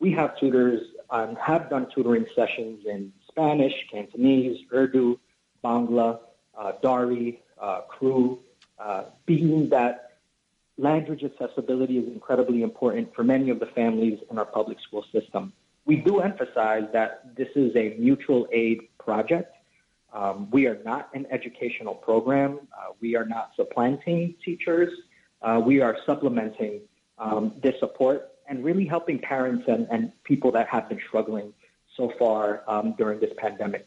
[0.00, 5.18] We have tutors and um, have done tutoring sessions in Spanish, Cantonese, Urdu,
[5.62, 6.20] Bangla,
[6.56, 8.38] uh, Dari, uh, Kru,
[8.78, 10.12] uh, being that
[10.76, 15.52] language accessibility is incredibly important for many of the families in our public school system.
[15.84, 19.54] We do emphasize that this is a mutual aid project.
[20.12, 22.60] Um, we are not an educational program.
[22.72, 24.92] Uh, we are not supplanting teachers.
[25.42, 26.80] Uh, we are supplementing
[27.18, 31.52] um, this support and really helping parents and, and people that have been struggling
[31.96, 33.86] so far um, during this pandemic.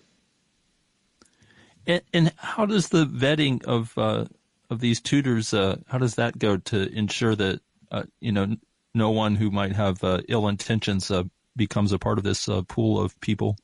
[1.87, 4.25] And, and, how does the vetting of uh,
[4.71, 7.59] of these tutors uh, how does that go to ensure that
[7.91, 8.55] uh, you know
[8.95, 11.23] no one who might have uh, ill intentions uh,
[11.55, 13.57] becomes a part of this uh, pool of people?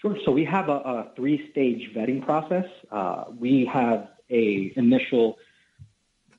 [0.00, 0.16] Sure.
[0.24, 2.66] So we have a, a three-stage vetting process.
[3.38, 5.38] we have a initial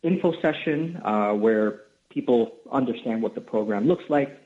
[0.03, 0.99] info session
[1.39, 4.39] where people understand what the program looks like.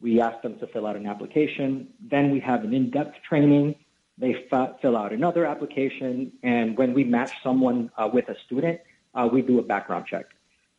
[0.00, 1.88] We ask them to fill out an application.
[2.00, 3.74] Then we have an in-depth training.
[4.18, 8.80] They f- fill out another application, and when we match someone uh, with a student,
[9.14, 10.26] uh, we do a background check.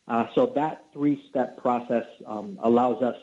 [0.07, 3.15] Uh, so that three-step process um, allows us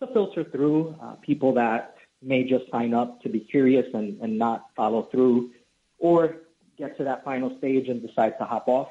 [0.00, 4.36] to filter through uh, people that may just sign up to be curious and, and
[4.36, 5.50] not follow through,
[5.98, 6.36] or
[6.76, 8.88] get to that final stage and decide to hop off.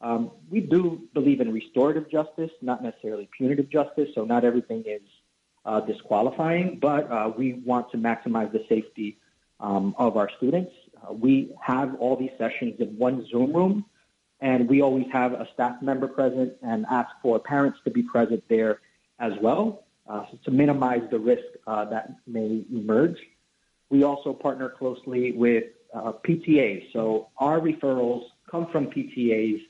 [0.00, 4.08] Um, we do believe in restorative justice, not necessarily punitive justice.
[4.14, 5.02] So not everything is
[5.64, 9.18] uh, disqualifying, but uh, we want to maximize the safety
[9.60, 10.72] um, of our students.
[11.02, 13.84] Uh, we have all these sessions in one Zoom room,
[14.40, 18.42] and we always have a staff member present and ask for parents to be present
[18.48, 18.80] there
[19.18, 23.18] as well uh, to minimize the risk uh, that may emerge.
[23.90, 25.64] We also partner closely with
[25.94, 26.92] uh, PTAs.
[26.92, 29.60] So our referrals come from PTAs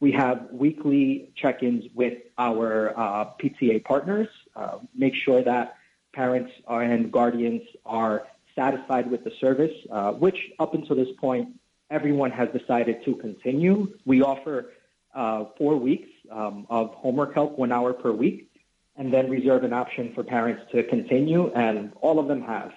[0.00, 5.76] we have weekly check-ins with our uh, PTA partners, uh, make sure that
[6.12, 11.48] parents and guardians are satisfied with the service, uh, which up until this point,
[11.90, 13.94] everyone has decided to continue.
[14.04, 14.72] We offer
[15.14, 18.50] uh, four weeks um, of homework help, one hour per week,
[18.96, 22.72] and then reserve an option for parents to continue, and all of them have.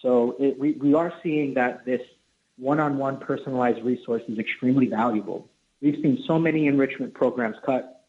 [0.00, 2.02] So it, we, we are seeing that this
[2.58, 5.48] one-on-one personalized resource is extremely valuable.
[5.80, 8.04] We've seen so many enrichment programs cut.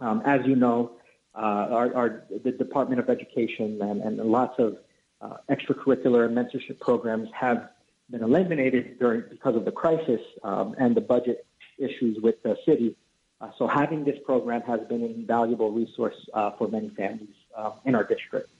[0.00, 0.92] Um, as you know,
[1.34, 4.76] uh, our, our, the Department of Education and, and lots of
[5.20, 7.70] uh, extracurricular and mentorship programs have
[8.10, 11.46] been eliminated during because of the crisis um, and the budget
[11.78, 12.96] issues with the city.
[13.40, 17.72] Uh, so having this program has been an invaluable resource uh, for many families uh,
[17.84, 18.50] in our district.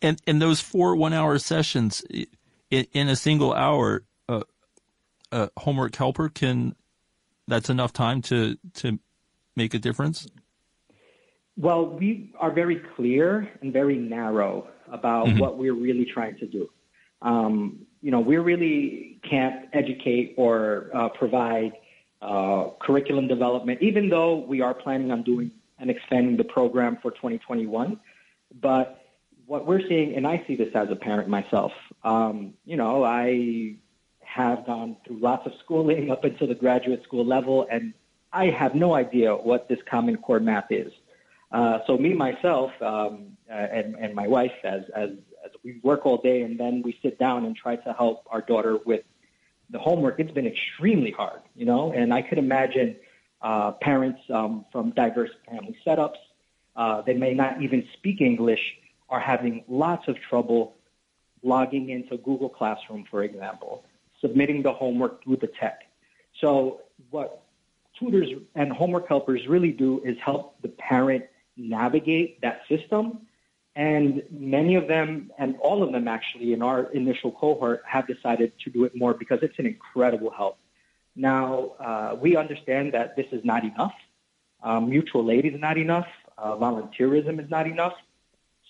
[0.00, 2.02] And and those four one-hour sessions
[2.70, 4.42] in, in a single hour, uh,
[5.32, 6.76] a homework helper can
[7.48, 8.98] that's enough time to to
[9.54, 10.28] make a difference?
[11.56, 15.38] Well, we are very clear and very narrow about mm-hmm.
[15.38, 16.68] what we're really trying to do.
[17.22, 21.72] Um, you know, we really can't educate or uh, provide
[22.22, 27.10] uh, curriculum development, even though we are planning on doing and expanding the program for
[27.10, 27.98] 2021.
[28.60, 29.02] But
[29.46, 31.72] what we're seeing, and I see this as a parent myself,
[32.04, 33.76] um, you know, I
[34.20, 37.94] have gone through lots of schooling up until the graduate school level, and
[38.32, 40.92] I have no idea what this Common Core math is.
[41.56, 43.14] Uh, so me myself um,
[43.48, 45.10] and, and my wife, as, as
[45.44, 48.42] as we work all day and then we sit down and try to help our
[48.52, 49.04] daughter with
[49.70, 51.92] the homework, it's been extremely hard, you know.
[51.92, 52.96] And I could imagine
[53.40, 56.20] uh, parents um, from diverse family setups,
[56.74, 58.64] uh, they may not even speak English,
[59.08, 60.74] are having lots of trouble
[61.42, 63.84] logging into Google Classroom, for example
[64.20, 65.82] submitting the homework through the tech.
[66.40, 67.42] So what
[67.98, 71.24] tutors and homework helpers really do is help the parent
[71.56, 73.26] navigate that system.
[73.74, 78.52] And many of them, and all of them actually in our initial cohort, have decided
[78.64, 80.58] to do it more because it's an incredible help.
[81.14, 83.94] Now, uh, we understand that this is not enough.
[84.62, 86.06] Um, mutual aid is not enough.
[86.38, 87.94] Uh, volunteerism is not enough.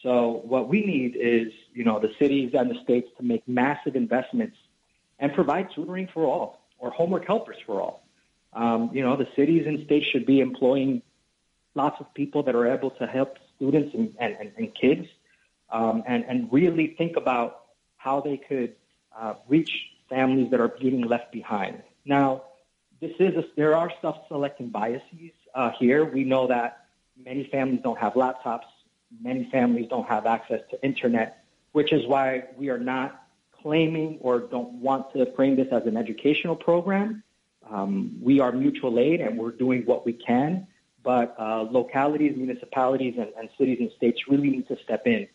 [0.03, 3.97] So what we need is, you know, the cities and the states to make massive
[3.97, 4.57] investments
[5.19, 8.03] and provide tutoring for all or homework helpers for all.
[8.53, 11.03] Um, you know, the cities and states should be employing
[11.77, 15.07] lots of people that are able to help students and, and, and kids
[15.71, 17.67] um, and, and really think about
[17.97, 18.75] how they could
[19.17, 19.73] uh, reach
[20.09, 21.83] families that are being left behind.
[22.05, 22.43] Now,
[23.01, 26.05] this is a, there are self-selecting biases uh, here.
[26.05, 26.87] We know that
[27.23, 28.65] many families don't have laptops.
[29.23, 33.23] Many families don't have access to internet, which is why we are not
[33.63, 37.23] claiming or don't want to frame this as an educational program.
[37.69, 40.69] Um, we are mutual aid and we're doing what we can,
[41.07, 45.27] but uh, localities, municipalities, and, and, cities and states really need to step in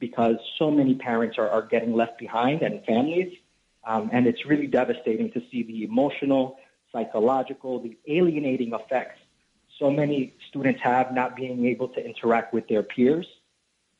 [0.00, 3.32] because so many parents are, are getting left behind and families.
[3.86, 6.56] Um, and it's really devastating to see the emotional,
[6.92, 9.20] psychological, the alienating effects
[9.78, 13.26] so many students have not being able to interact with their peers.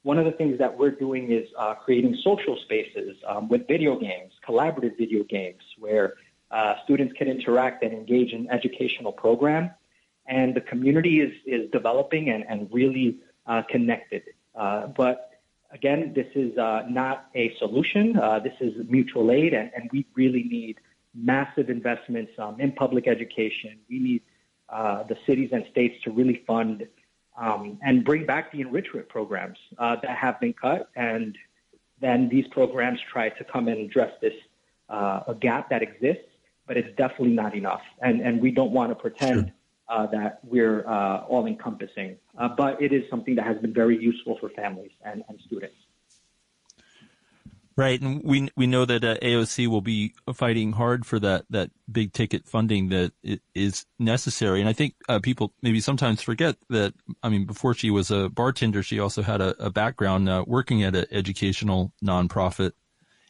[0.03, 3.99] One of the things that we're doing is uh, creating social spaces um, with video
[3.99, 6.15] games, collaborative video games, where
[6.51, 9.71] uh, students can interact and engage in educational program.
[10.29, 14.23] And the community is, is developing and, and really uh, connected.
[14.55, 15.31] Uh, but
[15.73, 18.17] again, this is uh, not a solution.
[18.17, 20.79] Uh, this is mutual aid, and, and we really need
[21.15, 23.79] massive investments um, in public education.
[23.89, 24.23] We need
[24.69, 26.87] uh, the cities and states to really fund
[27.39, 30.91] um, and bring back the enrichment programs uh, that have been cut.
[30.95, 31.39] And
[32.01, 34.35] then these programs try to come and address this
[34.91, 36.29] a gap that exists,
[36.67, 37.83] but it's definitely not enough.
[38.01, 39.53] And, and we don't want to pretend sure.
[39.89, 42.17] Uh, that we're uh, all encompassing.
[42.59, 45.77] but it is something that has been very useful for families and, and students.
[47.79, 51.71] Right, and we we know that uh, AOC will be fighting hard for that that
[51.89, 53.13] big ticket funding that
[53.55, 54.59] is necessary.
[54.59, 56.93] And I think uh, people maybe sometimes forget that.
[57.23, 60.83] I mean, before she was a bartender, she also had a, a background uh, working
[60.83, 62.73] at an educational nonprofit.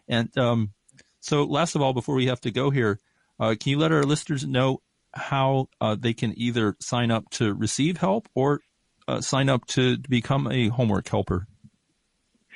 [0.08, 0.72] And um,
[1.20, 3.00] so, last of all, before we have to go here,
[3.38, 4.80] uh, can you let our listeners know
[5.14, 8.60] how uh, they can either sign up to receive help or
[9.06, 11.46] uh, sign up to become a homework helper?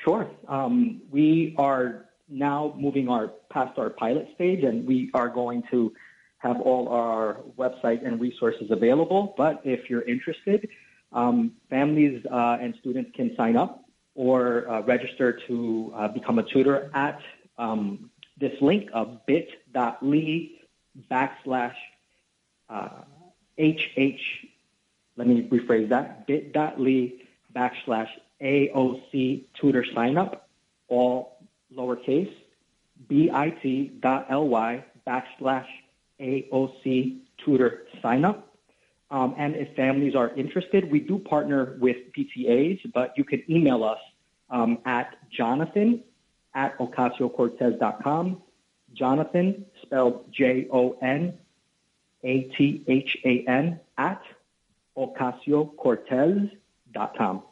[0.04, 0.28] Sure.
[0.48, 5.92] Um, we are now moving our past our pilot stage, and we are going to
[6.38, 9.34] have all our website and resources available.
[9.36, 10.68] But if you're interested,
[11.12, 13.84] um, families uh, and students can sign up
[14.14, 17.20] or uh, register to uh, become a tutor at
[17.58, 20.50] um, this link of bit.ly
[21.10, 21.74] backslash
[23.58, 24.20] HH.
[25.16, 27.12] Let me rephrase that bit.ly
[27.54, 28.08] backslash
[28.40, 30.48] AOC tutor sign up,
[30.88, 31.38] all
[31.76, 32.32] lowercase,
[33.08, 35.66] bit.ly backslash
[36.20, 38.48] AOC tutor sign up.
[39.10, 43.84] Um, and if families are interested, we do partner with PTAs, but you can email
[43.84, 43.98] us
[44.48, 46.02] um, at jonathan
[46.54, 48.42] at ocasio-cortez.com.
[48.94, 50.30] Jonathan, spelled
[52.22, 54.22] J-O-N-A-T-H-A-N, at
[54.96, 57.42] ocasio-cortez.com.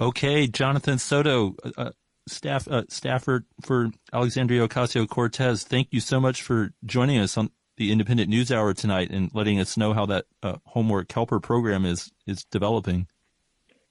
[0.00, 1.92] Okay, Jonathan Soto, uh, uh,
[2.26, 5.62] staff uh, staffer for Alexandria Ocasio Cortez.
[5.64, 9.60] Thank you so much for joining us on the Indypendent News Hour tonight and letting
[9.60, 13.06] us know how that uh, homework helper program is is developing.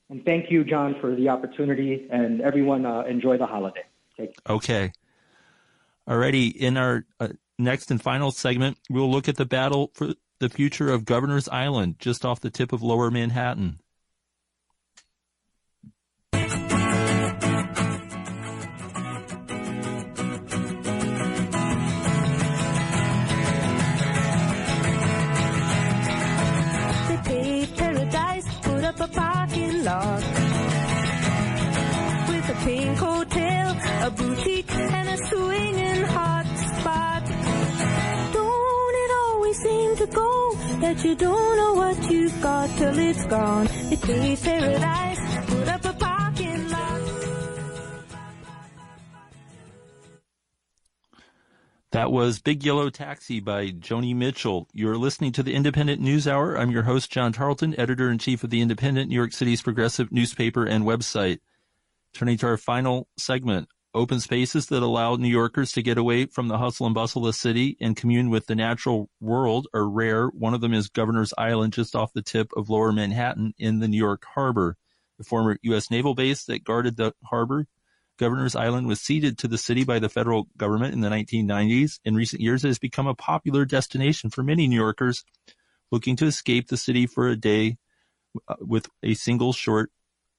[0.10, 2.08] And thank you, John, for the opportunity.
[2.12, 3.84] And everyone, uh, enjoy the holiday.
[4.50, 4.92] Okay.
[6.08, 6.54] Alrighty.
[6.54, 10.90] In our uh, next and final segment, we'll look at the battle for the future
[10.90, 13.80] of Governor's Island, just off the tip of Lower Manhattan.
[27.08, 30.23] The paradise, put up a parking lot
[40.84, 43.68] that you don't know what you've got till it's gone?
[43.90, 47.02] It's a paradise, put up a parking lot.
[51.92, 54.68] That was Big Yellow Taxi by Joni Mitchell.
[54.74, 56.58] You're listening to the Indypendent News Hour.
[56.58, 60.12] I'm your host, John Tarleton, editor in chief of the Indypendent, New York City's progressive
[60.12, 61.40] newspaper and website.
[62.14, 66.48] Turning to our final segment, open spaces that allow New Yorkers to get away from
[66.48, 70.28] the hustle and bustle of the city and commune with the natural world are rare.
[70.28, 73.88] One of them is Governor's Island, just off the tip of lower Manhattan in the
[73.88, 74.78] New York harbor.
[75.18, 75.92] The former U.S.
[75.92, 77.68] naval base that guarded the harbor
[78.18, 82.00] Governor's Island was ceded to the city by the federal government in the 1990s.
[82.06, 85.24] In recent years, it has become a popular destination for many New Yorkers
[85.92, 87.78] looking to escape the city for a day
[88.48, 89.92] uh, with a single short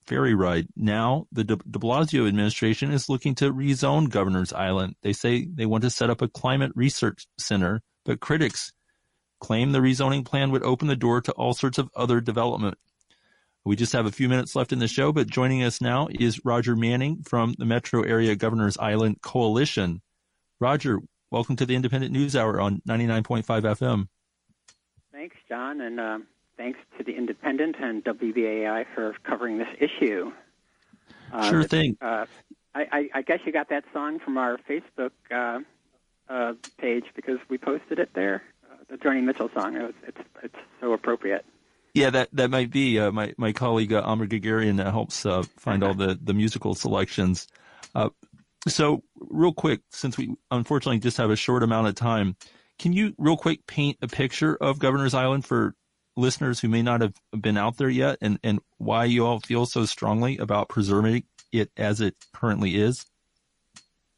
[0.07, 0.67] ferry ride.
[0.75, 4.95] Now, the de Blasio administration is looking to rezone Governor's Island.
[5.01, 8.71] They say they want to set up a climate research center, but critics
[9.39, 12.77] claim the rezoning plan would open the door to all sorts of other development.
[13.63, 16.45] We just have a few minutes left in the show, but joining us now is
[16.45, 20.01] Roger Manning from the Metro Area Governors Island Coalition.
[20.59, 20.99] Roger,
[21.31, 24.07] welcome to the Indypendent News Hour on 99.5 FM.
[25.11, 26.19] Thanks, John, and uh,
[26.57, 30.31] thanks to the Indypendent and WBAI for covering this issue.
[31.31, 31.97] Uh, sure thing.
[32.01, 32.25] Uh,
[32.73, 35.59] I, I, guess you got that song from our Facebook uh,
[36.27, 38.43] uh, page because we posted it there.
[38.69, 39.75] Uh, the Joni Mitchell song.
[39.77, 41.45] It was, it's it's so appropriate.
[41.93, 45.43] Yeah, that that might be uh, my my colleague uh, Amba Guerguerian uh, helps uh,
[45.57, 47.47] find all the the musical selections.
[47.95, 48.09] Uh,
[48.67, 52.35] so, real quick, since we unfortunately just have a short amount of time,
[52.79, 55.73] can you real quick paint a picture of Governor's Island for
[56.15, 59.65] listeners who may not have been out there yet, and and why you all feel
[59.65, 63.05] so strongly about preserving it as it currently is?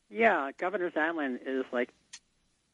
[0.10, 1.90] Yeah, Governor's Island is like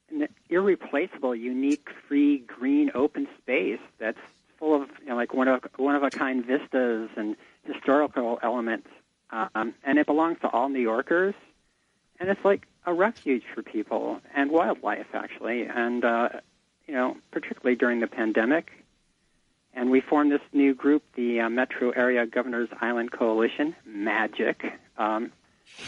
[0.09, 4.19] an irreplaceable, unique, free, green, open space that's
[4.57, 8.87] full of you know, like one of one of a kind vistas and historical elements,
[9.31, 11.35] um, and it belongs to all New Yorkers,
[12.19, 16.29] and it's like a refuge for people and wildlife actually, and uh,
[16.87, 18.82] you know particularly during the pandemic.
[19.73, 25.31] And we formed this new group, the uh, Metro Area Governors Island Coalition, MAGIC, um,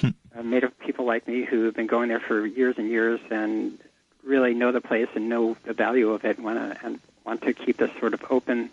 [0.03, 3.19] uh, made of people like me who have been going there for years and years
[3.29, 3.77] and
[4.23, 7.41] really know the place and know the value of it, and want to and want
[7.43, 8.69] to keep this sort of open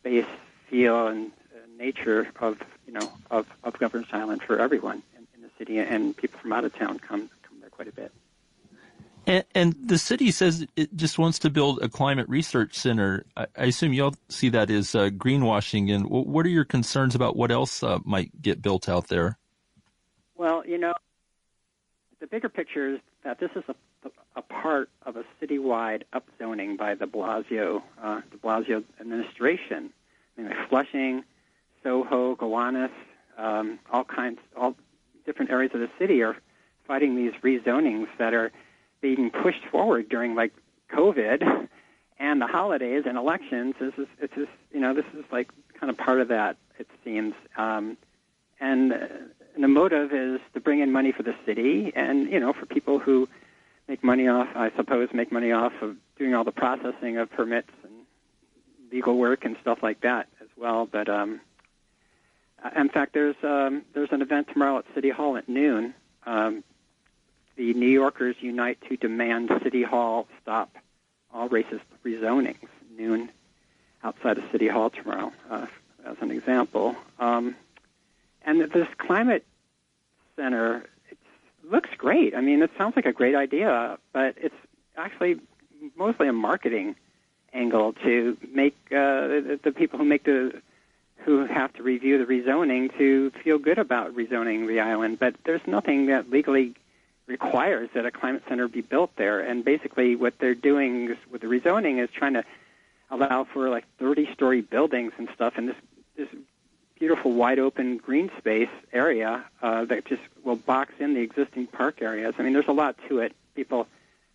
[0.00, 0.26] space
[0.68, 5.42] feel and uh, nature of you know of, of Governor's Island for everyone in, in
[5.42, 8.12] the city, and people from out of town come come there quite a bit.
[9.26, 13.24] And, and the city says it just wants to build a climate research center.
[13.36, 15.94] I, I assume y'all see that as uh, greenwashing.
[15.94, 19.38] And what are your concerns about what else uh, might get built out there?
[20.36, 20.94] Well, you know,
[22.20, 23.74] the bigger picture is that this is a,
[24.36, 29.90] a part of a citywide upzoning by de Blasio, uh, Blasio administration.
[30.36, 31.24] I mean, like Flushing,
[31.82, 32.90] Soho, Gowanus,
[33.38, 34.74] um, all kinds, all
[35.24, 36.36] different areas of the city are
[36.86, 38.52] fighting these rezonings that are
[39.00, 40.52] being pushed forward during like
[40.92, 41.68] COVID
[42.18, 43.74] and the holidays and elections.
[43.80, 46.88] This is it's just you know this is like kind of part of that it
[47.04, 47.34] seems.
[47.56, 47.96] Um,
[48.60, 48.96] and, uh,
[49.56, 52.98] the motive is to bring in money for the city and you know for people
[52.98, 53.28] who
[53.86, 57.70] make money off I suppose make money off of doing all the processing of permits
[57.84, 57.92] and
[58.90, 60.88] legal work and stuff like that as well.
[60.90, 61.40] But um,
[62.64, 65.94] uh, in fact, there's um, there's an event tomorrow at City Hall at noon.
[66.26, 66.64] Um,
[67.56, 70.76] the New Yorkers unite to demand City Hall stop
[71.32, 72.68] all racist rezonings.
[72.96, 73.30] Noon
[74.02, 75.66] outside of City Hall tomorrow, uh,
[76.04, 76.96] as an example.
[77.18, 77.56] Um,
[78.44, 79.44] and this climate
[80.36, 81.18] center it
[81.70, 82.34] looks great.
[82.34, 84.54] I mean, it sounds like a great idea, but it's
[84.96, 85.40] actually
[85.96, 86.96] mostly a marketing
[87.52, 90.60] angle to make uh, the, the people who make the
[91.18, 95.18] who have to review the rezoning to feel good about rezoning the island.
[95.18, 96.74] But there's nothing that legally
[97.26, 99.40] requires that a climate center be built there.
[99.40, 102.44] And basically, what they're doing is, with the rezoning is trying to
[103.10, 105.76] allow for like 30-story buildings and stuff, in this
[106.16, 106.28] this
[106.98, 112.00] beautiful wide open green space area uh, that just will box in the existing park
[112.00, 112.34] areas.
[112.38, 113.34] I mean, there's a lot to it.
[113.54, 113.88] People,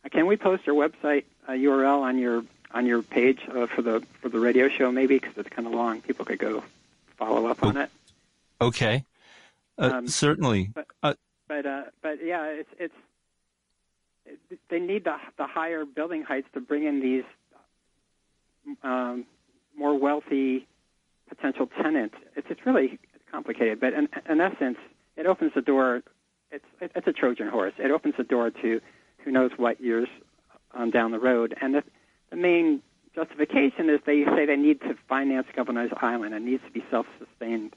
[0.04, 3.82] uh, can we post your website uh, URL on your on your page uh, for
[3.82, 6.02] the for the radio show maybe because it's kind of long.
[6.02, 6.64] People could go
[7.18, 7.90] follow up on it.
[8.62, 9.06] Okay,
[9.78, 10.72] uh, um, certainly.
[10.74, 11.14] But, uh,
[11.50, 12.94] but uh, but yeah, it's it's
[14.26, 17.26] it, they need the the higher building heights to bring in these
[18.84, 19.26] um,
[19.78, 20.66] more wealthy
[21.28, 22.16] potential tenants.
[22.38, 24.78] It's it's really complicated, but in, in essence,
[25.18, 26.04] it opens the door.
[26.52, 27.74] It's it's a Trojan horse.
[27.78, 28.80] It opens the door to
[29.18, 30.08] who knows what years
[30.74, 31.56] on down the road.
[31.62, 31.84] And the,
[32.30, 32.82] the main
[33.16, 36.34] justification is they say they need to finance Governor's Island.
[36.34, 37.76] It needs to be self-sustained.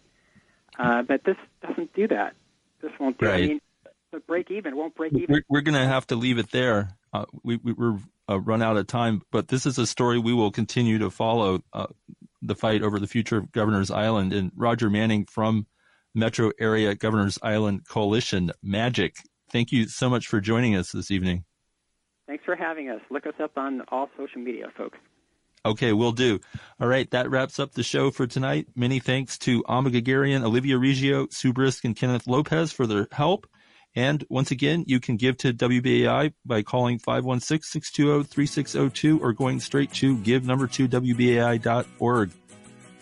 [0.78, 2.34] Uh, but this doesn't do that.
[2.82, 3.26] This won't do.
[3.26, 3.44] Right.
[3.44, 3.60] I mean,
[4.12, 5.26] the break even won't break even.
[5.28, 6.96] We're, we're going to have to leave it there.
[7.12, 10.34] Uh, we, we, are uh, run out of time, but this is a story we
[10.34, 11.62] will continue to follow.
[11.72, 11.86] Uh,
[12.42, 15.66] the fight over the future of Governor's Island and Roger Manning from
[16.14, 19.14] Metro Area Governor's Island Coalition, MAGIC.
[19.50, 21.44] Thank you so much for joining us this evening.
[22.26, 23.00] Thanks for having us.
[23.10, 24.98] Look us up on all social media, folks.
[25.64, 26.40] Okay, we'll do.
[26.80, 28.66] All right, that wraps up the show for tonight.
[28.74, 33.46] Many thanks to Amba Guerguerian, Olivia Reggio, Sue Brisk, and Kenneth Lopez for their help.
[33.94, 40.18] And once again, you can give to WBAI by calling 516-620-3602 or going straight to
[40.18, 42.32] give number two WBAI.org.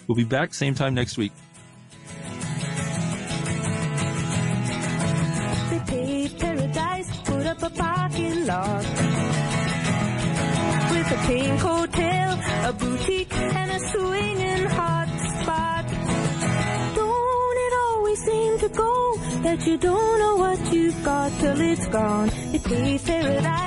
[0.07, 1.33] We'll be back same time next week.
[7.51, 9.40] up a parking lot
[11.13, 12.39] a pink hotel,
[12.69, 15.09] a boutique, and a swinging hot
[15.41, 15.85] spot.
[16.95, 21.87] Don't it always seem to go that you don't know what you've got till it's
[21.89, 22.31] gone?
[22.53, 23.61] It pays paradise